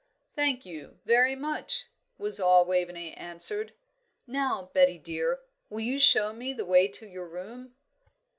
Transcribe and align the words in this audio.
"Thank 0.35 0.65
you, 0.65 0.97
very 1.05 1.35
much," 1.35 1.85
was 2.17 2.39
all 2.39 2.65
Waveney 2.65 3.13
answered. 3.13 3.71
"Now, 4.25 4.71
Betty 4.73 4.97
dear, 4.97 5.41
will 5.69 5.81
you 5.81 5.99
show 5.99 6.33
me 6.33 6.53
the 6.53 6.65
way 6.65 6.87
to 6.87 7.07
your 7.07 7.27
room?" 7.27 7.75